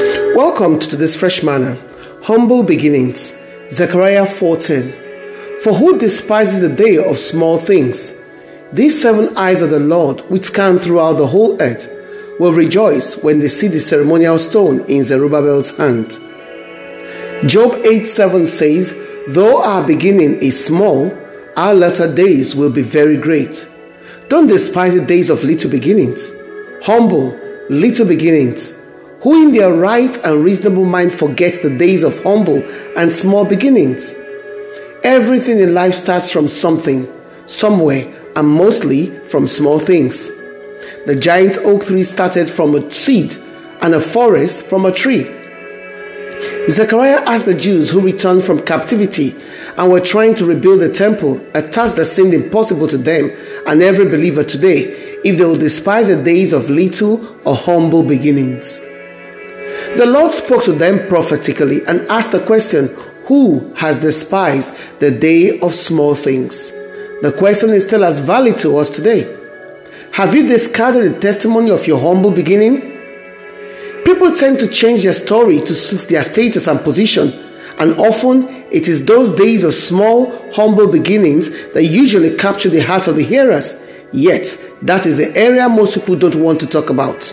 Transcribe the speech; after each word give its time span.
Welcome 0.00 0.78
to 0.78 0.96
this 0.96 1.14
fresh 1.14 1.42
manna. 1.42 1.76
Humble 2.22 2.62
beginnings. 2.62 3.34
Zechariah 3.70 4.24
4:10. 4.24 4.94
For 5.62 5.74
who 5.74 5.98
despises 5.98 6.60
the 6.60 6.70
day 6.70 6.96
of 6.96 7.18
small 7.18 7.58
things? 7.58 8.12
These 8.72 8.98
seven 8.98 9.36
eyes 9.36 9.60
of 9.60 9.68
the 9.68 9.78
Lord, 9.78 10.22
which 10.30 10.44
scan 10.44 10.78
throughout 10.78 11.18
the 11.18 11.26
whole 11.26 11.60
earth, 11.60 11.86
will 12.38 12.54
rejoice 12.54 13.22
when 13.22 13.40
they 13.40 13.48
see 13.48 13.68
the 13.68 13.78
ceremonial 13.78 14.38
stone 14.38 14.80
in 14.88 15.04
Zerubbabel's 15.04 15.76
hand. 15.76 16.16
Job 17.46 17.72
8:7 17.84 18.46
says, 18.46 18.94
Though 19.28 19.62
our 19.62 19.86
beginning 19.86 20.36
is 20.36 20.64
small, 20.64 21.12
our 21.58 21.74
latter 21.74 22.08
days 22.12 22.56
will 22.56 22.70
be 22.70 22.82
very 22.82 23.18
great. 23.18 23.68
Don't 24.30 24.46
despise 24.46 24.94
the 24.94 25.04
days 25.04 25.28
of 25.28 25.44
little 25.44 25.70
beginnings. 25.70 26.30
Humble, 26.84 27.38
little 27.68 28.06
beginnings. 28.06 28.79
Who 29.22 29.42
in 29.42 29.52
their 29.52 29.72
right 29.72 30.16
and 30.24 30.42
reasonable 30.42 30.86
mind 30.86 31.12
forgets 31.12 31.58
the 31.58 31.76
days 31.76 32.02
of 32.02 32.22
humble 32.22 32.62
and 32.96 33.12
small 33.12 33.44
beginnings? 33.44 34.14
Everything 35.04 35.58
in 35.58 35.74
life 35.74 35.94
starts 35.94 36.32
from 36.32 36.48
something, 36.48 37.06
somewhere, 37.46 38.10
and 38.36 38.48
mostly 38.48 39.06
from 39.28 39.46
small 39.46 39.78
things. 39.78 40.28
The 41.06 41.18
giant 41.20 41.58
oak 41.58 41.86
tree 41.86 42.02
started 42.02 42.48
from 42.48 42.74
a 42.74 42.90
seed, 42.90 43.36
and 43.82 43.94
a 43.94 44.00
forest 44.00 44.64
from 44.64 44.86
a 44.86 44.92
tree. 44.92 45.24
Zechariah 46.68 47.22
asked 47.26 47.46
the 47.46 47.54
Jews 47.54 47.90
who 47.90 48.00
returned 48.00 48.42
from 48.42 48.62
captivity 48.62 49.34
and 49.76 49.90
were 49.90 50.00
trying 50.00 50.34
to 50.36 50.46
rebuild 50.46 50.80
the 50.80 50.92
temple, 50.92 51.40
a 51.54 51.62
task 51.62 51.96
that 51.96 52.04
seemed 52.06 52.34
impossible 52.34 52.88
to 52.88 52.98
them 52.98 53.30
and 53.66 53.82
every 53.82 54.04
believer 54.04 54.44
today, 54.44 55.18
if 55.24 55.38
they 55.38 55.44
will 55.44 55.56
despise 55.56 56.08
the 56.08 56.22
days 56.22 56.52
of 56.52 56.70
little 56.70 57.36
or 57.46 57.54
humble 57.54 58.02
beginnings. 58.02 58.80
The 59.96 60.06
Lord 60.06 60.32
spoke 60.32 60.62
to 60.64 60.72
them 60.72 61.08
prophetically 61.08 61.84
and 61.84 62.00
asked 62.08 62.32
the 62.32 62.40
question, 62.40 62.88
Who 63.26 63.74
has 63.74 63.98
despised 63.98 64.74
the 65.00 65.10
day 65.10 65.58
of 65.60 65.74
small 65.74 66.14
things? 66.14 66.70
The 67.22 67.34
question 67.36 67.70
is 67.70 67.82
still 67.82 68.04
as 68.04 68.20
valid 68.20 68.58
to 68.60 68.76
us 68.78 68.88
today. 68.88 69.36
Have 70.12 70.34
you 70.34 70.46
discarded 70.46 71.14
the 71.14 71.20
testimony 71.20 71.70
of 71.70 71.86
your 71.86 72.00
humble 72.00 72.30
beginning? 72.30 72.80
People 74.04 74.32
tend 74.32 74.58
to 74.60 74.68
change 74.68 75.02
their 75.02 75.12
story 75.12 75.60
to 75.60 75.74
suit 75.74 76.08
their 76.08 76.22
status 76.22 76.66
and 76.66 76.80
position, 76.80 77.32
and 77.78 78.00
often 78.00 78.48
it 78.70 78.88
is 78.88 79.04
those 79.04 79.30
days 79.30 79.64
of 79.64 79.74
small, 79.74 80.30
humble 80.52 80.90
beginnings 80.90 81.50
that 81.72 81.84
usually 81.84 82.36
capture 82.36 82.70
the 82.70 82.80
hearts 82.80 83.08
of 83.08 83.16
the 83.16 83.24
hearers. 83.24 83.86
Yet, 84.12 84.56
that 84.82 85.04
is 85.04 85.18
the 85.18 85.36
area 85.36 85.68
most 85.68 85.94
people 85.94 86.16
don't 86.16 86.36
want 86.36 86.60
to 86.60 86.66
talk 86.66 86.90
about. 86.90 87.32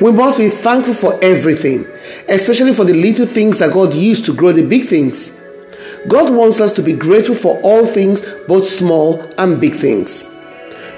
We 0.00 0.12
must 0.12 0.38
be 0.38 0.48
thankful 0.48 0.94
for 0.94 1.18
everything, 1.22 1.86
especially 2.28 2.72
for 2.72 2.84
the 2.84 2.94
little 2.94 3.26
things 3.26 3.58
that 3.58 3.72
God 3.72 3.94
used 3.94 4.24
to 4.26 4.34
grow 4.34 4.52
the 4.52 4.66
big 4.66 4.86
things. 4.86 5.40
God 6.08 6.34
wants 6.34 6.60
us 6.60 6.72
to 6.74 6.82
be 6.82 6.92
grateful 6.92 7.34
for 7.34 7.58
all 7.60 7.86
things, 7.86 8.22
both 8.46 8.68
small 8.68 9.22
and 9.38 9.60
big 9.60 9.74
things. 9.74 10.22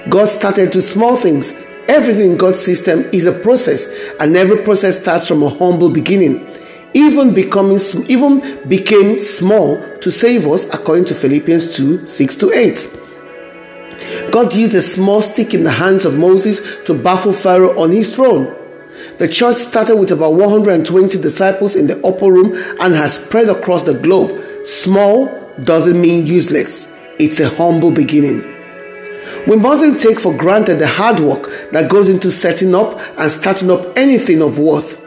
God 0.09 0.27
started 0.27 0.75
with 0.75 0.85
small 0.85 1.15
things. 1.15 1.51
Everything 1.87 2.31
in 2.31 2.37
God's 2.37 2.59
system 2.59 3.05
is 3.13 3.25
a 3.25 3.31
process, 3.31 3.87
and 4.19 4.35
every 4.35 4.57
process 4.63 4.99
starts 4.99 5.27
from 5.27 5.43
a 5.43 5.49
humble 5.49 5.89
beginning. 5.89 6.45
Even 6.93 7.33
becoming 7.33 7.79
even 8.07 8.41
became 8.67 9.19
small 9.19 9.77
to 9.99 10.11
save 10.11 10.47
us, 10.47 10.65
according 10.73 11.05
to 11.05 11.15
Philippians 11.15 11.75
2 11.75 12.07
6 12.07 12.35
to 12.37 12.51
8. 12.51 14.31
God 14.31 14.53
used 14.53 14.73
a 14.73 14.81
small 14.81 15.21
stick 15.21 15.53
in 15.53 15.63
the 15.63 15.71
hands 15.71 16.05
of 16.05 16.17
Moses 16.17 16.83
to 16.85 16.93
baffle 16.93 17.33
Pharaoh 17.33 17.79
on 17.79 17.91
his 17.91 18.13
throne. 18.13 18.53
The 19.17 19.27
church 19.27 19.57
started 19.57 19.95
with 19.95 20.11
about 20.11 20.33
120 20.33 21.19
disciples 21.19 21.75
in 21.75 21.87
the 21.87 22.05
upper 22.05 22.31
room 22.31 22.53
and 22.79 22.93
has 22.93 23.15
spread 23.15 23.49
across 23.49 23.81
the 23.81 23.95
globe. 23.95 24.43
Small 24.63 25.27
doesn't 25.63 25.99
mean 25.99 26.27
useless, 26.27 26.95
it's 27.17 27.39
a 27.39 27.49
humble 27.49 27.89
beginning. 27.89 28.43
We 29.47 29.55
mustn't 29.55 29.99
take 29.99 30.19
for 30.19 30.37
granted 30.37 30.77
the 30.77 30.85
hard 30.85 31.19
work 31.19 31.49
that 31.71 31.89
goes 31.89 32.09
into 32.09 32.29
setting 32.29 32.75
up 32.75 32.99
and 33.17 33.31
starting 33.31 33.71
up 33.71 33.97
anything 33.97 34.39
of 34.41 34.59
worth. 34.59 35.03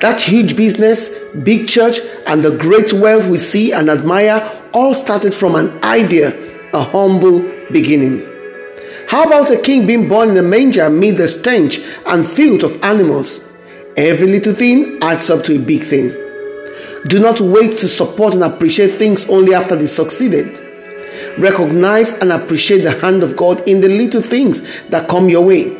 That 0.00 0.20
huge 0.20 0.56
business, 0.56 1.10
big 1.34 1.68
church, 1.68 1.98
and 2.26 2.42
the 2.42 2.56
great 2.56 2.94
wealth 2.94 3.26
we 3.26 3.36
see 3.36 3.72
and 3.72 3.90
admire 3.90 4.40
all 4.72 4.94
started 4.94 5.34
from 5.34 5.54
an 5.54 5.84
idea, 5.84 6.32
a 6.72 6.82
humble 6.82 7.40
beginning. 7.70 8.26
How 9.06 9.24
about 9.24 9.50
a 9.50 9.60
king 9.60 9.86
being 9.86 10.08
born 10.08 10.30
in 10.30 10.36
a 10.38 10.42
manger 10.42 10.84
amid 10.84 11.18
the 11.18 11.28
stench 11.28 11.80
and 12.06 12.24
filth 12.26 12.62
of 12.62 12.82
animals? 12.82 13.49
Every 13.96 14.28
little 14.28 14.54
thing 14.54 14.98
adds 15.02 15.30
up 15.30 15.44
to 15.44 15.56
a 15.56 15.58
big 15.58 15.82
thing. 15.82 16.10
Do 17.06 17.18
not 17.18 17.40
wait 17.40 17.78
to 17.78 17.88
support 17.88 18.34
and 18.34 18.42
appreciate 18.44 18.90
things 18.90 19.28
only 19.28 19.54
after 19.54 19.74
they 19.74 19.86
succeeded. 19.86 20.58
Recognize 21.38 22.12
and 22.20 22.32
appreciate 22.32 22.82
the 22.82 22.92
hand 23.00 23.22
of 23.22 23.36
God 23.36 23.66
in 23.66 23.80
the 23.80 23.88
little 23.88 24.20
things 24.20 24.82
that 24.88 25.08
come 25.08 25.28
your 25.28 25.44
way. 25.44 25.76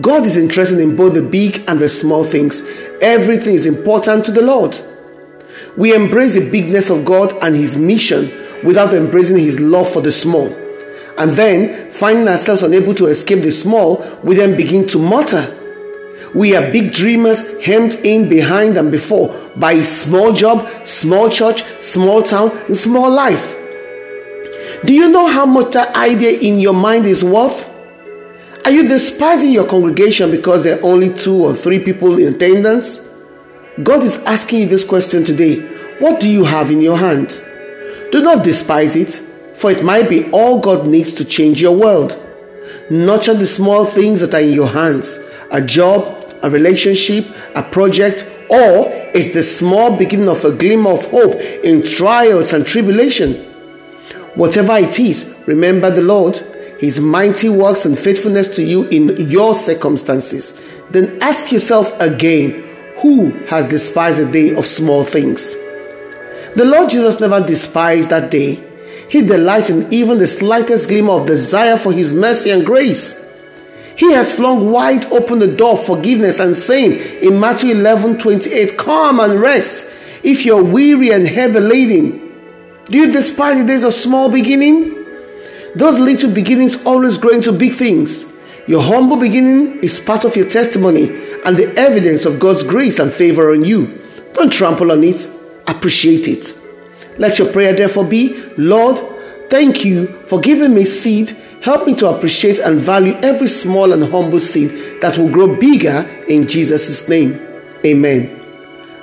God 0.00 0.26
is 0.26 0.36
interested 0.36 0.78
in 0.78 0.96
both 0.96 1.14
the 1.14 1.22
big 1.22 1.64
and 1.68 1.78
the 1.78 1.88
small 1.88 2.24
things. 2.24 2.62
Everything 3.00 3.54
is 3.54 3.64
important 3.64 4.24
to 4.26 4.32
the 4.32 4.42
Lord. 4.42 4.78
We 5.76 5.94
embrace 5.94 6.34
the 6.34 6.50
bigness 6.50 6.90
of 6.90 7.04
God 7.04 7.32
and 7.42 7.54
His 7.54 7.76
mission 7.76 8.30
without 8.64 8.92
embracing 8.92 9.38
His 9.38 9.60
love 9.60 9.90
for 9.90 10.02
the 10.02 10.12
small. 10.12 10.48
And 11.18 11.30
then, 11.32 11.90
finding 11.90 12.28
ourselves 12.28 12.62
unable 12.62 12.94
to 12.96 13.06
escape 13.06 13.42
the 13.42 13.52
small, 13.52 14.04
we 14.22 14.34
then 14.34 14.56
begin 14.56 14.86
to 14.88 14.98
mutter. 14.98 15.54
We 16.34 16.54
are 16.56 16.72
big 16.72 16.92
dreamers 16.92 17.62
hemmed 17.64 17.94
in 18.04 18.28
behind 18.28 18.76
and 18.76 18.90
before 18.90 19.34
by 19.56 19.72
a 19.72 19.84
small 19.84 20.32
job, 20.32 20.68
small 20.84 21.30
church, 21.30 21.64
small 21.80 22.22
town, 22.22 22.50
and 22.66 22.76
small 22.76 23.10
life. 23.10 23.54
Do 24.84 24.92
you 24.92 25.10
know 25.10 25.26
how 25.26 25.46
much 25.46 25.72
that 25.72 25.96
idea 25.96 26.38
in 26.38 26.58
your 26.60 26.74
mind 26.74 27.06
is 27.06 27.24
worth? 27.24 27.72
Are 28.64 28.70
you 28.70 28.86
despising 28.88 29.52
your 29.52 29.66
congregation 29.66 30.30
because 30.30 30.64
there 30.64 30.78
are 30.78 30.84
only 30.84 31.14
two 31.14 31.36
or 31.36 31.54
three 31.54 31.78
people 31.82 32.18
in 32.18 32.34
attendance? 32.34 32.98
God 33.82 34.02
is 34.02 34.16
asking 34.24 34.60
you 34.60 34.66
this 34.66 34.84
question 34.84 35.24
today 35.24 35.60
What 35.98 36.20
do 36.20 36.28
you 36.28 36.44
have 36.44 36.70
in 36.70 36.80
your 36.80 36.96
hand? 36.96 37.28
Do 38.10 38.22
not 38.22 38.44
despise 38.44 38.96
it, 38.96 39.12
for 39.56 39.70
it 39.70 39.84
might 39.84 40.08
be 40.08 40.30
all 40.30 40.60
God 40.60 40.86
needs 40.86 41.14
to 41.14 41.24
change 41.24 41.60
your 41.60 41.76
world. 41.76 42.20
Nurture 42.90 43.34
the 43.34 43.46
small 43.46 43.84
things 43.84 44.20
that 44.20 44.34
are 44.34 44.40
in 44.40 44.52
your 44.52 44.68
hands 44.68 45.18
a 45.50 45.60
job, 45.62 46.15
a 46.46 46.50
relationship, 46.50 47.26
a 47.54 47.62
project, 47.62 48.24
or 48.48 48.88
is 49.14 49.34
the 49.34 49.42
small 49.42 49.96
beginning 49.96 50.28
of 50.28 50.44
a 50.44 50.52
glimmer 50.52 50.90
of 50.90 51.10
hope 51.10 51.34
in 51.64 51.82
trials 51.82 52.52
and 52.52 52.64
tribulation. 52.64 53.34
Whatever 54.34 54.76
it 54.76 54.98
is, 55.00 55.34
remember 55.46 55.90
the 55.90 56.02
Lord, 56.02 56.36
His 56.78 57.00
mighty 57.00 57.48
works 57.48 57.84
and 57.84 57.98
faithfulness 57.98 58.48
to 58.56 58.62
you 58.62 58.84
in 58.88 59.28
your 59.28 59.54
circumstances. 59.54 60.60
Then 60.90 61.18
ask 61.20 61.50
yourself 61.50 61.98
again 62.00 62.62
who 62.98 63.30
has 63.46 63.66
despised 63.66 64.18
the 64.18 64.30
day 64.30 64.54
of 64.54 64.64
small 64.64 65.04
things? 65.04 65.54
The 66.54 66.64
Lord 66.64 66.90
Jesus 66.90 67.20
never 67.20 67.44
despised 67.46 68.10
that 68.10 68.30
day. 68.30 68.62
He 69.10 69.22
delights 69.22 69.70
in 69.70 69.92
even 69.92 70.18
the 70.18 70.26
slightest 70.26 70.88
glimmer 70.88 71.12
of 71.12 71.26
desire 71.26 71.76
for 71.76 71.92
His 71.92 72.14
mercy 72.14 72.50
and 72.50 72.64
grace. 72.64 73.25
He 73.96 74.12
has 74.12 74.32
flung 74.32 74.70
wide 74.70 75.06
open 75.06 75.38
the 75.38 75.46
door 75.46 75.72
of 75.72 75.86
forgiveness 75.86 76.38
and 76.38 76.54
saying 76.54 77.22
in 77.22 77.40
Matthew 77.40 77.74
11 77.74 78.18
28, 78.18 78.76
Come 78.76 79.20
and 79.20 79.40
rest 79.40 79.86
if 80.22 80.44
you're 80.44 80.62
weary 80.62 81.10
and 81.10 81.26
heavy 81.26 81.60
laden. 81.60 82.22
Do 82.90 82.98
you 82.98 83.10
despise 83.10 83.58
the 83.58 83.66
days 83.66 83.84
of 83.84 83.94
small 83.94 84.30
beginning? 84.30 84.94
Those 85.74 85.98
little 85.98 86.30
beginnings 86.30 86.82
always 86.84 87.18
grow 87.18 87.30
into 87.32 87.52
big 87.52 87.72
things. 87.72 88.24
Your 88.66 88.82
humble 88.82 89.16
beginning 89.16 89.82
is 89.82 90.00
part 90.00 90.24
of 90.24 90.36
your 90.36 90.48
testimony 90.48 91.04
and 91.44 91.56
the 91.56 91.72
evidence 91.76 92.26
of 92.26 92.38
God's 92.38 92.64
grace 92.64 92.98
and 92.98 93.12
favor 93.12 93.52
on 93.52 93.64
you. 93.64 94.02
Don't 94.34 94.52
trample 94.52 94.92
on 94.92 95.04
it, 95.04 95.28
appreciate 95.66 96.28
it. 96.28 96.54
Let 97.18 97.38
your 97.38 97.50
prayer 97.52 97.72
therefore 97.72 98.04
be 98.04 98.34
Lord, 98.58 99.00
thank 99.48 99.84
you 99.84 100.06
for 100.26 100.40
giving 100.40 100.74
me 100.74 100.84
seed. 100.84 101.36
Help 101.66 101.84
me 101.84 101.96
to 101.96 102.08
appreciate 102.08 102.60
and 102.60 102.78
value 102.78 103.14
every 103.24 103.48
small 103.48 103.92
and 103.92 104.04
humble 104.04 104.38
seed 104.38 105.00
that 105.00 105.18
will 105.18 105.28
grow 105.28 105.56
bigger 105.56 106.08
in 106.28 106.46
Jesus' 106.46 107.08
name. 107.08 107.40
Amen. 107.84 108.40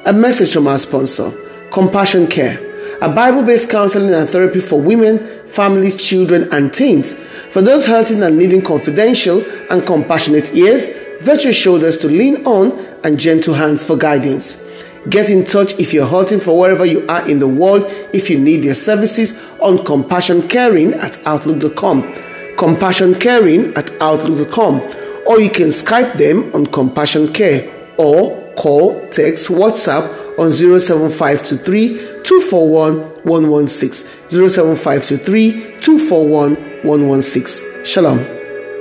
A 0.06 0.13
message 0.13 0.54
from 0.54 0.68
our 0.68 0.80
sponsor, 0.80 1.30
Compassion 1.71 2.25
Care, 2.25 2.57
a 3.01 3.10
Bible 3.10 3.44
based 3.44 3.69
counseling 3.69 4.13
and 4.13 4.30
therapy 4.30 4.62
for 4.62 4.80
women, 4.80 5.19
families, 5.45 6.01
children, 6.01 6.48
and 6.54 6.74
teens. 6.74 7.15
For 7.15 7.62
those 7.62 7.86
hurting 7.86 8.24
and 8.24 8.38
needing 8.38 8.62
confidential 8.62 9.44
and 9.69 9.86
compassionate 9.86 10.56
ears, 10.56 10.88
virtual 11.19 11.51
shoulders 11.51 11.98
to 11.98 12.07
lean 12.07 12.45
on, 12.45 12.80
and 13.04 13.19
gentle 13.19 13.56
hands 13.56 13.83
for 13.83 13.98
guidance. 13.98 14.66
Get 15.09 15.30
in 15.30 15.44
touch 15.44 15.77
if 15.80 15.94
you're 15.94 16.07
hurting 16.07 16.39
for 16.39 16.57
wherever 16.57 16.86
you 16.86 17.06
are 17.07 17.27
in 17.30 17.39
the 17.39 17.48
world 17.48 17.83
if 18.13 18.30
you 18.30 18.39
need 18.39 18.59
their 18.59 18.74
services 18.74 19.38
on 19.59 19.83
Compassion 19.83 20.48
Caring 20.48 20.94
at 20.94 21.19
Outlook.com. 21.27 22.22
Compassion 22.57 23.15
Caring 23.15 23.73
at 23.75 23.91
Outlook.com, 24.01 24.81
or 25.27 25.39
you 25.39 25.50
can 25.50 25.67
Skype 25.67 26.13
them 26.13 26.53
on 26.53 26.65
Compassion 26.67 27.31
Care 27.31 27.71
or 27.97 28.53
call, 28.55 29.07
text, 29.09 29.50
WhatsApp 29.50 30.38
on 30.38 30.51
07523 30.51 32.23
241 32.23 33.00
116. 33.23 34.07
07523 34.29 35.79
241 35.81 36.55
116. 36.83 37.85
Shalom. 37.85 38.43